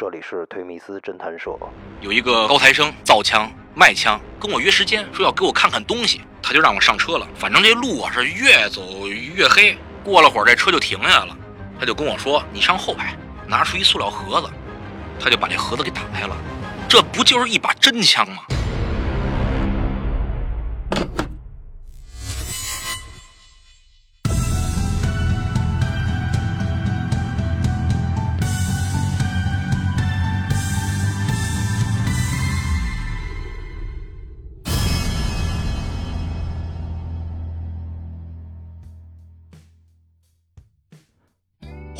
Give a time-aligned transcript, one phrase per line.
[0.00, 1.50] 这里是推密斯侦探社。
[2.00, 7.26] 有一个高材生造枪卖枪，跟我约时间，说要给我看看东西，他就让我上车了。
[7.34, 11.36] 反正这路啊是越走越黑，过了会儿这车就停下来了，
[11.80, 14.48] 他就跟我说：“你上后排，拿出一塑料盒子。”
[15.18, 16.36] 他就把这盒子给打开了，
[16.88, 18.44] 这不就是一把真枪吗？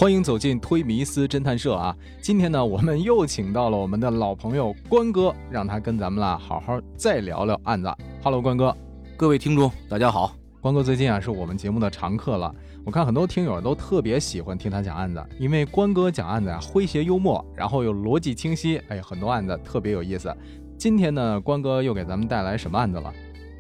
[0.01, 1.93] 欢迎走进推迷思侦探社啊！
[2.23, 7.93] 今天呢，我们又请到了我们的老朋友关哥，让他跟咱们啦好好再聊聊案子。
[8.23, 8.73] Hello，关哥，
[9.17, 10.37] 各位听众，大家好。
[10.61, 20.33] 关哥最近啊是我们节目的常客了，我看很多听友都特别喜欢听他讲案子，因为关哥讲案子啊诙谐幽默，然后又逻辑清晰，哎，很多案子特别有意思。
[20.79, 23.13] 今天呢，关哥又给咱们带来什么案子了？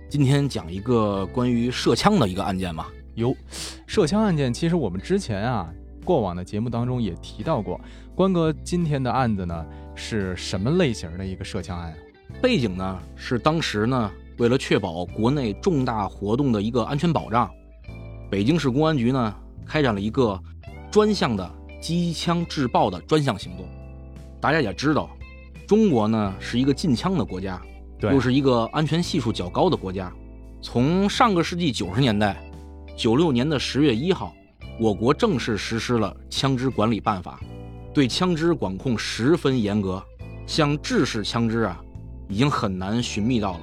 [0.09, 2.89] 今天讲一个关于射枪的一个案件吧。
[3.17, 3.35] 哟，
[3.89, 5.69] 射枪案件，其实我们之前啊。
[6.09, 7.79] 过往的节目当中也提到过，
[8.15, 11.95] 关哥今天的案子呢是什么类型的一个涉枪案？
[12.41, 17.51] 背景呢是当时呢为了确保国内重大活动的一个安全保障，
[18.31, 19.37] 北京市公安局呢
[19.67, 20.43] 开展了一个
[20.91, 21.47] 专项的
[21.79, 23.69] 机枪制爆的专项行动。
[24.41, 25.11] 大家也知道，
[25.67, 27.61] 中国呢是一个禁枪的国家，
[28.01, 30.11] 又是一个安全系数较高的国家。
[30.63, 32.43] 从上个世纪九十年代，
[32.97, 34.33] 九六年的十月一号。
[34.81, 37.41] 我国正式实施了枪支管理办法，
[37.93, 40.03] 对枪支管控十分严格。
[40.47, 41.83] 像制式枪支啊，
[42.29, 43.61] 已经很难寻觅到了。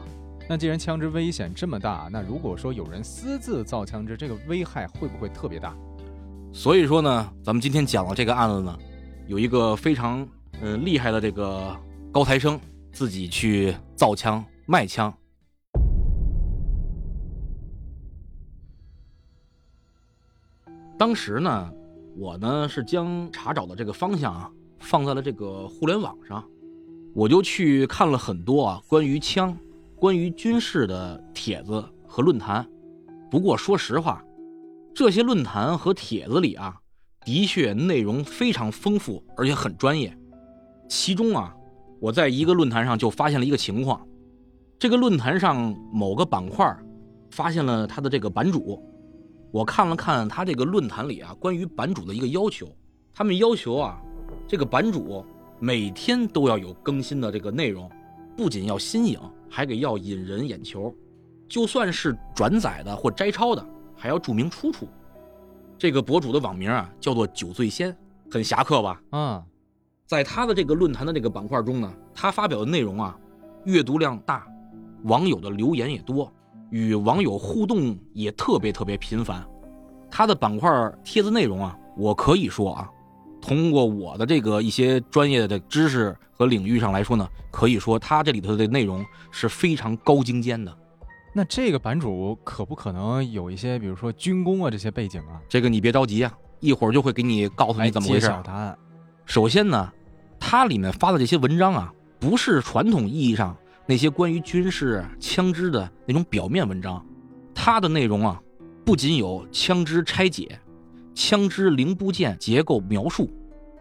[0.47, 5.73] 那既然枪支危险这么大，那如果说有人私自造枪支，这个危害会不会特别大？
[6.53, 8.77] 所以说呢，咱们今天讲的这个案子呢，
[9.25, 10.27] 有一个非常
[10.61, 11.75] 嗯厉害的这个
[12.11, 12.59] 高材生，
[12.91, 15.11] 自己去造枪卖枪。
[20.97, 21.71] 当时呢，
[22.15, 26.41] 我呢是将查找的这个方向啊放在了这个互联网上，
[27.13, 29.57] 我就去看了很多啊关于枪、
[29.97, 32.65] 关于军事的帖子和论坛。
[33.29, 34.23] 不过说实话，
[34.93, 36.79] 这些论坛和帖子里啊，
[37.25, 40.17] 的确内容非常丰富，而且很专业。
[40.87, 41.53] 其中啊，
[41.99, 44.07] 我在一个论坛上就发现了一个情况，
[44.79, 46.73] 这个论坛上某个板块
[47.31, 48.81] 发现了他的这个版主。
[49.55, 52.67] 我看了看他这个论坛里啊，关于版主的一个要求，
[53.13, 54.01] 他们要求啊，
[54.45, 55.25] 这个版主
[55.59, 57.89] 每天都要有更新的这个内容，
[58.35, 59.17] 不仅要新颖，
[59.49, 60.93] 还得要引人眼球，
[61.47, 64.89] 就算是转载的或摘抄的，还要注明出处。
[65.77, 67.95] 这个博主的网名啊，叫做酒醉仙，
[68.29, 69.01] 很侠客吧？
[69.13, 69.41] 嗯，
[70.05, 73.17] 在他的这个论坛的这个板块中呢，他发表的内容啊，
[73.63, 74.45] 阅读量大，
[75.03, 76.29] 网友的留言也多。
[76.71, 79.45] 与网友互动也特别特别频繁，
[80.09, 80.69] 他的板块
[81.03, 82.89] 帖子内容啊，我可以说啊，
[83.41, 90.75] 通过我的这个一些专业的知识和领域上来说呢，可以说他这里头的内容是非常高精尖的。
[91.33, 95.39] 那这个版主可不可能有一些，比如说军工啊这些背景啊？
[95.47, 98.27] 这个你别着急啊，一会儿就会给你告诉你怎么回事。
[98.43, 98.77] 答案。
[99.25, 99.91] 首先呢，
[100.39, 103.55] 他里面发的这些文章啊，不是传统意义上。
[103.87, 107.05] 那些关于军事枪支的那种表面文章，
[107.53, 108.41] 它的内容啊，
[108.83, 110.59] 不仅有枪支拆解、
[111.13, 113.29] 枪支零部件结构描述，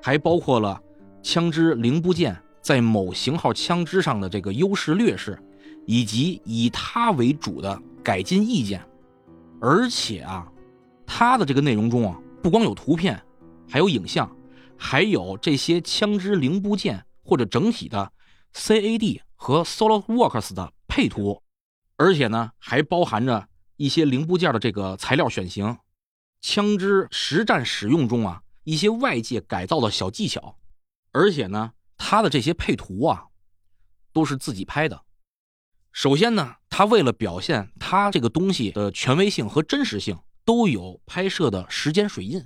[0.02, 0.78] 还包括了
[1.22, 5.38] 枪支零部件在某型号枪支上的这个优势劣势，
[5.86, 8.82] 以及以它为主的改进意见。
[9.58, 10.46] 而且啊，
[11.06, 13.18] 它的这个内容中啊，不光有图片，
[13.70, 14.30] 还有影像，
[14.76, 18.12] 还有这些枪支零部件或者整体的
[18.54, 19.20] CAD。
[19.44, 21.42] 和 SolidWorks 的配图，
[21.98, 23.46] 而且呢还包含着
[23.76, 25.76] 一些零部件的这个材料选型，
[26.40, 30.56] 枪支实战使用中啊一些外界改造的小技巧，
[31.12, 33.26] 而且呢他的这些配图啊
[34.14, 35.02] 都是自己拍的。
[35.92, 42.42] 首先呢，他为了表现他这个东西的权威性和真实性，都有拍摄的时间水印，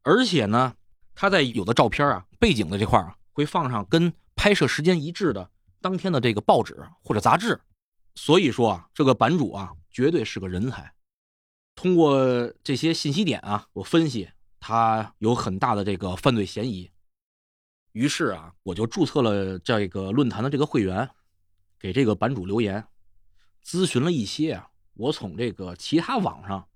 [0.00, 0.76] 而且呢
[1.14, 5.50] 他在有的照片啊背景的这块啊会放上跟拍摄时间一致的。
[5.82, 7.60] 当天的这个报纸或者杂志，
[8.14, 10.94] 所以说啊，这个版主啊，绝对是个人才。
[11.74, 14.30] 通过这些信息点啊，我分析
[14.60, 16.88] 他有很大的这个犯罪嫌疑。
[17.92, 21.10] 于是啊，我就注册了这个论坛的这个会员，
[21.78, 22.86] 给这个版主留言，
[23.64, 26.66] 咨询了一些啊，我从这个其他网上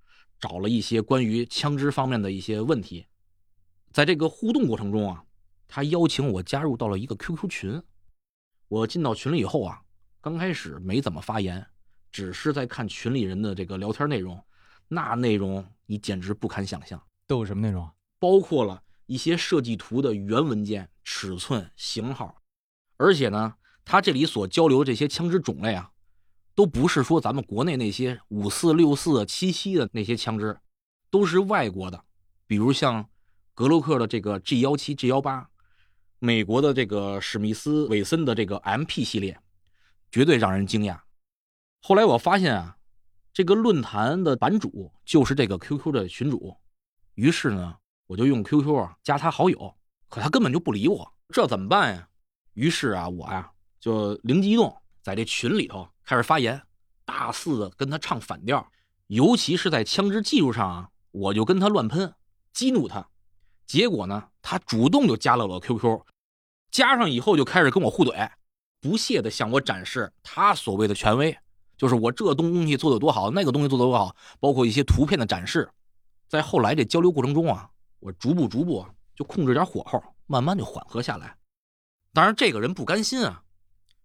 [0.40, 3.06] 找了一些关于枪支方面的一些问题。
[3.92, 5.24] 在这个互动过程中啊，
[5.68, 7.82] 他邀请我加入到了一个 QQ 群。
[8.68, 9.80] 我进到群里以后啊，
[10.20, 11.66] 刚开始没怎么发言，
[12.10, 14.42] 只是在看群里人的这个聊天内容。
[14.88, 17.90] 那内容你简直不堪想象，都有什么内容？
[18.18, 22.42] 包括了一些设计图的原文件、尺寸、型号，
[22.96, 23.54] 而且呢，
[23.84, 25.90] 他这里所交流的这些枪支种类啊，
[26.54, 30.58] 都不是说咱们国内那些五四、六四、七七的那些枪支，
[31.10, 32.04] 都是外国的，
[32.46, 33.08] 比如像
[33.54, 35.50] 格洛克的这个 G 幺七、G 幺八，
[36.18, 39.38] 美国的这个史密斯韦森的这个 MP 系列，
[40.10, 40.98] 绝对让人惊讶。
[41.82, 42.72] 后来我发现啊。
[43.32, 46.56] 这个论坛的版主就是这个 QQ 的群主，
[47.16, 47.76] 于是呢，
[48.06, 49.76] 我就用 QQ 啊加他好友，
[50.08, 52.08] 可他根本就不理我，这怎么办呀？
[52.54, 56.62] 于是啊，我呀就灵机一动，在这群里头开始发言，
[57.04, 58.66] 大肆的跟他唱反调，
[59.08, 62.14] 尤其是在枪支技术上啊，我就跟他乱喷，
[62.54, 63.06] 激怒他。
[63.66, 66.00] 结果呢，他主动就加了我 QQ，
[66.70, 68.30] 加上以后就开始跟我互怼，
[68.80, 71.36] 不屑的向我展示他所谓的权威。
[71.76, 75.68] 就是我这东西做的多好，那个东西做的多好，包括一些图片的展示，
[76.28, 77.68] 在后来这交流过程中啊，
[77.98, 81.36] 我逐步逐步就控制点火候，慢慢就缓和下来。
[82.14, 83.42] 当然，这个人不甘心啊，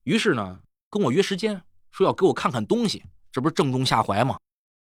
[0.03, 0.59] 于是呢
[0.89, 1.61] 跟我约时间，
[1.91, 4.37] 说要给我看看东西，这不是正中下怀吗？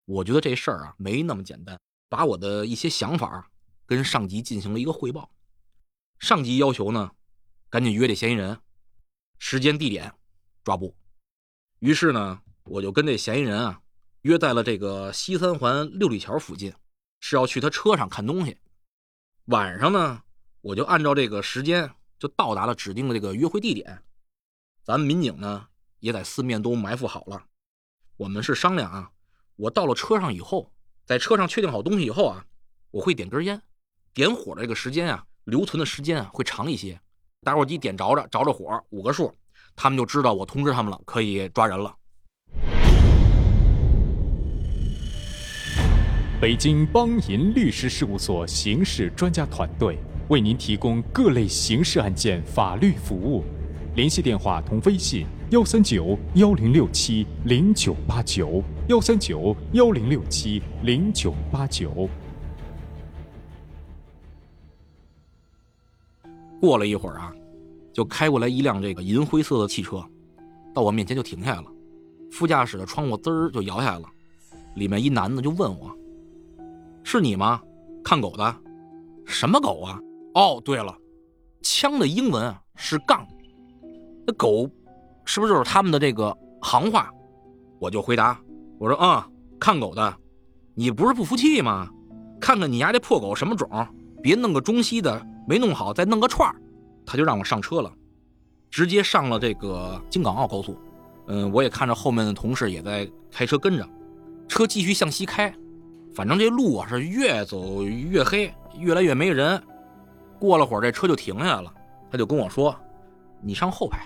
[0.05, 1.79] 我觉得这事儿啊没那么简单，
[2.09, 3.49] 把我的一些想法
[3.85, 5.29] 跟上级进行了一个汇报。
[6.19, 7.11] 上级要求呢，
[7.69, 8.59] 赶紧约这嫌疑人，
[9.39, 10.13] 时间地点
[10.63, 10.95] 抓捕。
[11.79, 12.41] 于是呢。
[12.65, 13.81] 我就跟这嫌疑人啊
[14.21, 16.73] 约在了这个西三环六里桥附近，
[17.19, 18.57] 是要去他车上看东西。
[19.47, 20.23] 晚上呢，
[20.61, 24.01] 我就按照这个时间就到达了指定的这个约会地点。
[24.85, 25.67] 咱们民警呢
[25.99, 27.47] 也在四面都埋伏好了。
[28.15, 29.11] 我们是商量啊，
[29.57, 30.71] 我到了车上以后，
[31.05, 32.45] 在车上确定好东西以后啊，
[32.91, 33.61] 我会点根烟，
[34.15, 36.99] 点火的这个时间啊，留存的时间啊会长一些。
[37.41, 39.33] 打火机点着着，着着火，五个数，
[39.75, 41.91] 他们就知道我通知他们了，可以抓人了。
[46.39, 53.43] 北京邦银律师事务所刑事专家团队为您提供各类刑事案件法律服务，
[53.95, 62.07] 联系电话同微信：幺三九幺零六七零九八九，幺三九幺零六七零九八九。
[66.63, 67.29] 过了一会儿啊，
[67.91, 70.01] 就开过来一辆这个银灰色的汽车，
[70.73, 71.67] 到我面前就停下来了，
[72.31, 74.07] 副驾驶的窗户滋儿就摇下来了，
[74.75, 75.93] 里面一男的就问我。
[77.03, 77.61] 是你吗？
[78.01, 78.55] 看狗的，
[79.25, 79.99] 什么狗啊？
[80.35, 80.97] 哦，对了，
[81.61, 83.27] 枪的英文是杠，
[84.25, 84.65] 那狗
[85.25, 87.11] 是不是就是他们的这个行话？
[87.77, 88.39] 我就回答，
[88.79, 89.21] 我说嗯，
[89.59, 90.15] 看狗的，
[90.75, 91.89] 你不是不服气吗？
[92.39, 93.69] 看看你家这破狗什么种，
[94.21, 96.55] 别弄个中西的没弄好，再弄个串儿
[97.05, 97.91] 他就让我上车了，
[98.71, 100.77] 直接上了这个京港澳高速。
[101.27, 103.87] 嗯，我也看着后面的同事也在开车跟着，
[104.47, 105.53] 车继续向西开。
[106.13, 109.61] 反正这路啊是越走越黑，越来越没人。
[110.39, 111.73] 过了会儿，这车就停下来了。
[112.11, 112.75] 他就跟我说
[113.41, 114.05] ：“你上后排。”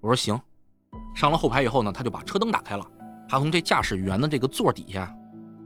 [0.00, 0.38] 我说：“行。”
[1.14, 2.86] 上了后排以后呢，他就把车灯打开了。
[3.28, 5.12] 他从这驾驶员的这个座底下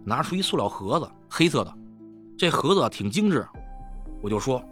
[0.04, 1.74] 拿出一塑料盒子，黑色的。
[2.38, 3.46] 这盒子挺精致。
[4.20, 4.62] 我就说：“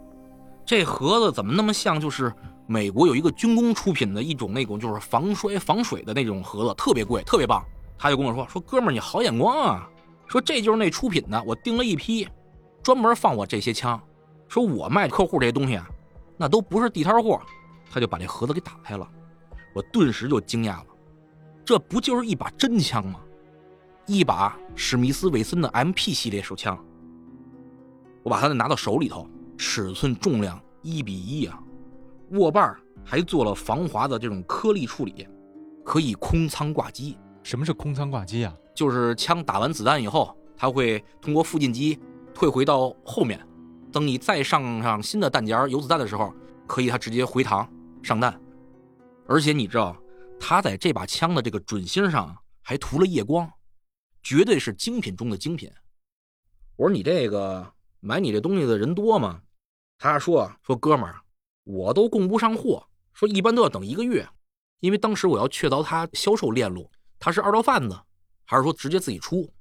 [0.64, 2.00] 这盒子怎么那么像？
[2.00, 2.32] 就是
[2.66, 7.64] 美国有一个军工出品的一种那种就是防摔防水的那种盒子，特别贵，特别棒。”
[7.98, 9.88] 他就跟我说：“说哥们儿，你好眼光啊。”
[10.28, 12.28] 说这就是那出品的，我订了一批，
[12.82, 14.00] 专门放我这些枪。
[14.46, 15.88] 说我卖客户这些东西啊，
[16.36, 17.40] 那都不是地摊货。
[17.90, 19.08] 他就把这盒子给打开了，
[19.74, 20.86] 我顿时就惊讶了，
[21.64, 23.18] 这不就是一把真枪吗？
[24.04, 26.78] 一把史密斯韦森的 MP 系列手枪。
[28.22, 29.26] 我把它拿到手里头，
[29.58, 31.60] 尺寸重量一比一啊，
[32.30, 32.74] 握把
[33.04, 35.26] 还做了防滑的这种颗粒处理，
[35.84, 37.18] 可以空仓挂机。
[37.42, 38.56] 什么是空仓挂机啊？
[38.74, 41.98] 就是枪打完子弹以后，它会通过副进机
[42.32, 43.44] 退回到后面，
[43.90, 46.32] 等你再上上新的弹夹有子弹的时候，
[46.66, 47.66] 可以它直接回膛
[48.02, 48.40] 上弹。
[49.26, 49.96] 而且你知道，
[50.38, 53.50] 它在这把枪的这个准星上还涂了夜光，
[54.22, 55.68] 绝对是精品中的精品。
[56.76, 57.66] 我说你这个
[58.00, 59.40] 买你这东西的人多吗？
[59.98, 61.20] 他说说哥们儿，
[61.64, 64.26] 我都供不上货，说一般都要等一个月，
[64.80, 67.98] 因为当时我要确凿他销售链路，他是二道贩子。
[68.44, 69.52] 还是说直接自己出？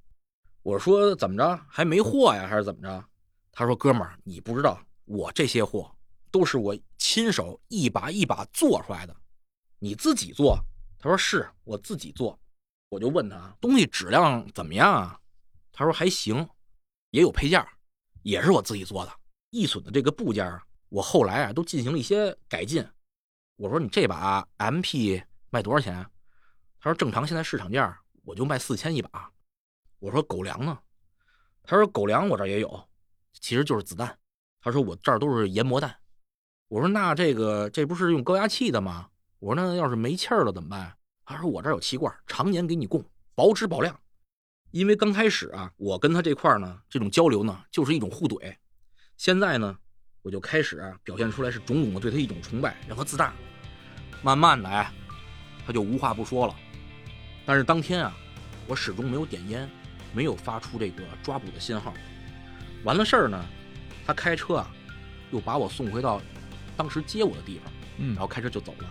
[0.62, 2.48] 我说怎么着还没货呀？
[2.48, 3.03] 还是怎么着？
[3.51, 5.91] 他说：“哥们儿，你不知道，我这些货
[6.29, 9.15] 都是我亲手一把一把做出来的。
[9.79, 10.58] 你自己做？”
[11.00, 12.39] 他说：“是我自己做。”
[12.89, 15.20] 我就问他东西质量怎么样啊？
[15.74, 16.48] 他说：“还行，
[17.10, 17.65] 也有配件，
[18.22, 19.12] 也是我自己做的。
[19.50, 22.86] 易损的这个部件我后来啊都进行了一些改进。
[23.56, 26.06] 我说你这把 MP 卖多少钱？
[26.80, 29.32] 他说正常现在市场价我就卖四千一把。
[30.00, 30.77] 我说狗粮呢？
[31.63, 32.88] 他说狗粮我这也有，
[33.34, 34.18] 其实就是子弹。
[34.62, 35.96] 他说我这儿都是研磨弹。
[36.68, 39.10] 我说那这个这不是用高压气的吗？
[39.39, 40.96] 我说那要是没气儿了怎么办？
[41.25, 44.00] 他说我这儿有气罐，常年给你供，保质保量。
[44.72, 48.56] 因为刚开始啊，我跟他这块呢，这种交流呢，就是一种互怼。
[49.18, 49.76] 现在呢，
[50.22, 53.34] 我就开始啊，表现出来是种种的对他一种崇拜，让他自大。
[54.22, 54.92] 慢慢的哎，
[55.66, 56.56] 他就无话不说了。
[57.44, 58.16] 但是当天啊，
[58.68, 59.68] 我始终没有点烟，
[60.14, 61.94] 没有发出这个抓捕的信号。
[62.84, 63.44] 完了事儿呢，
[64.06, 64.70] 他开车啊，
[65.32, 66.22] 又把我送回到
[66.76, 68.90] 当时接我的地方，嗯然后开车就走了。